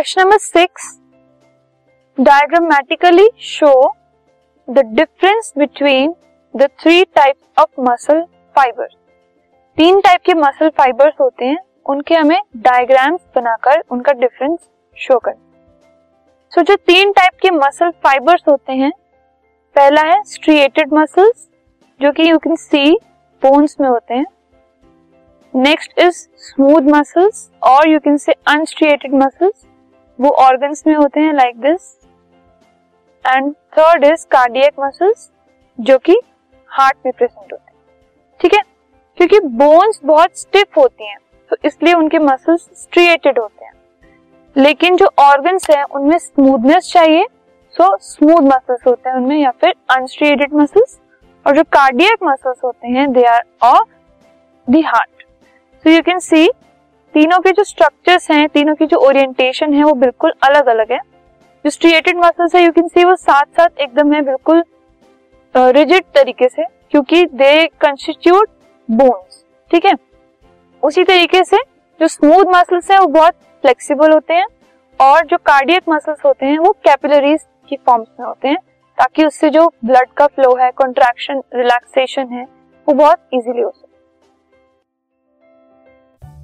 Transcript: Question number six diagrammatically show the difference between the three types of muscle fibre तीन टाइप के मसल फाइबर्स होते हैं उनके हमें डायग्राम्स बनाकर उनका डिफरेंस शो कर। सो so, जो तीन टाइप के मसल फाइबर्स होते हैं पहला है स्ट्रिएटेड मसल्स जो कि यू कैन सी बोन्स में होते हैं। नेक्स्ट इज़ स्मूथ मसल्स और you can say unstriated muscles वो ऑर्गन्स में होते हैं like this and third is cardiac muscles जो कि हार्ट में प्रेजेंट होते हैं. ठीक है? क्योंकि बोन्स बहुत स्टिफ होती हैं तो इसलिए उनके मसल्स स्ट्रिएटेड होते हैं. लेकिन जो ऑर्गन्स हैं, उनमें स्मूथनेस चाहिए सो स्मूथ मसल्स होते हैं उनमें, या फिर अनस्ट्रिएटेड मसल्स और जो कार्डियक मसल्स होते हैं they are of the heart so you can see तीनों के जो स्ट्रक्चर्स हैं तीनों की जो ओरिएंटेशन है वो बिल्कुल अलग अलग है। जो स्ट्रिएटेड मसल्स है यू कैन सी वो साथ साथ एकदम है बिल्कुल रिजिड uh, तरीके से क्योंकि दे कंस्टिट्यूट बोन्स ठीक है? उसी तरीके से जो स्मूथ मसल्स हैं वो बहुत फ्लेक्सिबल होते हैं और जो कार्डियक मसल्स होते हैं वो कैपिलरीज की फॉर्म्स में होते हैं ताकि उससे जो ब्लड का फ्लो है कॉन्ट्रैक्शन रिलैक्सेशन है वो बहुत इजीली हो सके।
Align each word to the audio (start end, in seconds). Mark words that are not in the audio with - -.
Question 0.00 0.20
number 0.22 0.38
six 0.38 0.84
diagrammatically 2.18 3.28
show 3.38 3.72
the 4.68 4.84
difference 4.94 5.52
between 5.58 6.14
the 6.54 6.68
three 6.80 7.04
types 7.04 7.60
of 7.60 7.80
muscle 7.80 8.22
fibre 8.56 8.86
तीन 9.78 10.00
टाइप 10.00 10.20
के 10.26 10.34
मसल 10.34 10.68
फाइबर्स 10.68 11.14
होते 11.20 11.44
हैं 11.44 11.58
उनके 11.86 12.14
हमें 12.14 12.40
डायग्राम्स 12.56 13.20
बनाकर 13.36 13.82
उनका 13.90 14.12
डिफरेंस 14.12 14.58
शो 14.98 15.18
कर। 15.18 15.32
सो 15.32 16.60
so, 16.60 16.66
जो 16.68 16.76
तीन 16.76 17.12
टाइप 17.12 17.38
के 17.42 17.50
मसल 17.50 17.90
फाइबर्स 18.04 18.48
होते 18.48 18.72
हैं 18.72 18.92
पहला 19.76 20.02
है 20.02 20.22
स्ट्रिएटेड 20.24 20.92
मसल्स 20.92 21.48
जो 22.00 22.12
कि 22.12 22.30
यू 22.30 22.38
कैन 22.38 22.56
सी 22.56 22.92
बोन्स 23.42 23.76
में 23.80 23.88
होते 23.88 24.14
हैं। 24.14 24.26
नेक्स्ट 25.54 25.98
इज़ 25.98 26.26
स्मूथ 26.46 26.94
मसल्स 26.96 27.50
और 27.62 27.88
you 27.88 27.98
can 28.00 28.16
say 28.16 28.32
unstriated 28.32 29.14
muscles 29.14 29.66
वो 30.20 30.30
ऑर्गन्स 30.40 30.86
में 30.86 30.94
होते 30.94 31.20
हैं 31.20 31.32
like 31.34 31.60
this 31.60 31.96
and 33.24 33.52
third 33.78 34.04
is 34.04 34.26
cardiac 34.26 34.80
muscles 34.80 35.30
जो 35.78 35.98
कि 35.98 36.20
हार्ट 36.70 36.96
में 37.06 37.12
प्रेजेंट 37.12 37.52
होते 37.52 37.70
हैं. 37.70 37.78
ठीक 38.40 38.54
है? 38.54 38.60
क्योंकि 39.18 39.40
बोन्स 39.40 40.00
बहुत 40.04 40.38
स्टिफ 40.38 40.76
होती 40.76 41.08
हैं 41.08 41.18
तो 41.50 41.56
इसलिए 41.64 41.94
उनके 41.94 42.18
मसल्स 42.18 42.68
स्ट्रिएटेड 42.82 43.38
होते 43.38 43.64
हैं. 43.64 43.72
लेकिन 44.56 44.96
जो 44.96 45.08
ऑर्गन्स 45.18 45.70
हैं, 45.70 45.82
उनमें 45.84 46.18
स्मूथनेस 46.18 46.92
चाहिए 46.92 47.26
सो 47.74 47.96
स्मूथ 48.02 48.42
मसल्स 48.44 48.86
होते 48.86 49.08
हैं 49.08 49.16
उनमें, 49.16 49.36
या 49.36 49.50
फिर 49.50 49.74
अनस्ट्रिएटेड 49.90 50.54
मसल्स 50.54 50.98
और 51.46 51.56
जो 51.56 51.62
कार्डियक 51.72 52.22
मसल्स 52.22 52.64
होते 52.64 52.88
हैं 52.88 53.10
they 53.12 53.24
are 53.24 53.42
of 53.62 53.88
the 54.68 54.82
heart 54.86 55.22
so 55.84 55.90
you 55.90 56.02
can 56.02 56.18
see 56.18 56.48
तीनों 57.14 57.38
के 57.40 57.50
जो 57.50 57.64
स्ट्रक्चर्स 57.64 58.30
हैं 58.30 58.48
तीनों 58.48 58.74
की 58.74 58.86
जो 58.86 58.96
ओरिएंटेशन 59.06 59.72
है 59.74 59.84
वो 59.84 59.92
बिल्कुल 59.94 60.32
अलग 60.42 60.66
अलग 60.68 60.92
है। 60.92 60.98
जो 61.64 61.70
स्ट्रिएटेड 61.70 62.18
मसल्स 62.18 62.54
है 62.54 62.62
यू 62.64 62.72
कैन 62.72 62.88
सी 62.88 63.04
वो 63.04 63.14
साथ 63.16 63.44
साथ 63.56 63.80
एकदम 63.80 64.12
है 64.12 64.20
बिल्कुल 64.22 64.62
रिजिड 65.54 66.02
uh, 66.02 66.14
तरीके 66.14 66.48
से 66.48 66.64
क्योंकि 66.90 67.24
दे 67.26 67.66
कंस्टिट्यूट 67.80 68.48
बोन्स 68.88 69.44
ठीक 69.70 69.84
है? 69.84 69.94
उसी 70.82 71.04
तरीके 71.04 71.42
से 71.44 71.56
जो 72.00 72.08
स्मूथ 72.08 72.54
मसल्स 72.54 72.90
हैं 72.90 72.98
वो 72.98 73.06
बहुत 73.08 73.34
फ्लेक्सिबल 73.64 74.12
होते 74.12 74.34
हैं 74.34 74.46
और 75.00 75.26
जो 75.26 75.36
कार्डियक 75.46 75.88
मसल्स 75.88 76.24
होते 76.26 76.46
हैं 76.46 76.58
वो 76.58 76.72
कैपिलरीज 76.84 77.40
की 77.68 77.76
फॉर्म्स 77.86 78.08
में 78.20 78.26
होते 78.26 78.48
हैं 78.48 78.58
ताकि 78.98 79.24
उससे 79.24 79.50
जो 79.50 79.66
ब्लड 79.84 80.12
का 80.16 80.26
फ्लो 80.26 80.54
है 80.56 80.70
कॉन्ट्रैक्शन 80.76 81.42
रिलैक्सेशन 81.54 82.32
है 82.32 82.44
वो 82.88 82.94
बहुत 82.94 83.28
इजीली 83.32 83.60
हो 83.60 83.70
सके। 83.70 83.89